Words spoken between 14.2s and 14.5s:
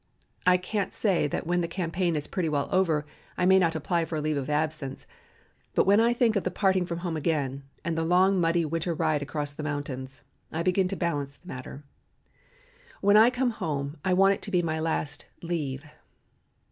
it to